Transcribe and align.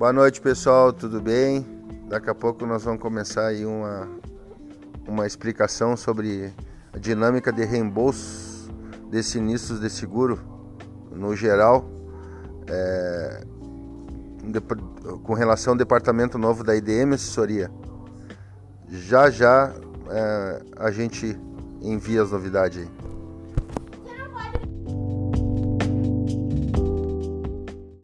Boa 0.00 0.14
noite, 0.14 0.40
pessoal, 0.40 0.94
tudo 0.94 1.20
bem? 1.20 1.62
Daqui 2.08 2.30
a 2.30 2.34
pouco 2.34 2.64
nós 2.64 2.84
vamos 2.84 3.02
começar 3.02 3.48
aí 3.48 3.66
uma, 3.66 4.08
uma 5.06 5.26
explicação 5.26 5.94
sobre 5.94 6.54
a 6.90 6.96
dinâmica 6.96 7.52
de 7.52 7.66
reembolso 7.66 8.72
de 9.10 9.22
sinistros 9.22 9.78
de 9.78 9.90
seguro 9.90 10.40
no 11.12 11.36
geral, 11.36 11.84
é, 12.66 13.44
com 15.22 15.34
relação 15.34 15.74
ao 15.74 15.76
departamento 15.76 16.38
novo 16.38 16.64
da 16.64 16.74
IDM 16.74 17.12
Assessoria. 17.12 17.70
Já 18.88 19.28
já 19.28 19.70
é, 20.08 20.62
a 20.78 20.90
gente 20.90 21.38
envia 21.82 22.22
as 22.22 22.30
novidades 22.30 22.78
aí. 22.78 22.99